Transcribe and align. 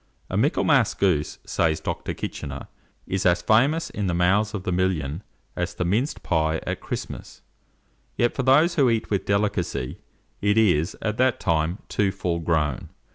"A 0.31 0.35
Michaelmas 0.35 0.95
goose," 0.95 1.37
says 1.45 1.79
Dr. 1.79 2.15
Kitchener, 2.15 2.69
"is 3.05 3.23
as 3.23 3.43
famous 3.43 3.91
in 3.91 4.07
the 4.07 4.15
mouths 4.15 4.55
of 4.55 4.63
the 4.63 4.71
million 4.71 5.21
as 5.55 5.75
the 5.75 5.85
minced 5.85 6.23
pie 6.23 6.59
at 6.65 6.81
Christmas; 6.81 7.43
yet 8.15 8.33
for 8.33 8.41
those 8.41 8.73
who 8.73 8.89
eat 8.89 9.11
with 9.11 9.25
delicacy, 9.25 9.99
it 10.41 10.57
is, 10.57 10.97
at 11.03 11.17
that 11.17 11.39
time, 11.39 11.77
too 11.87 12.11
full 12.11 12.39
grown. 12.39 12.89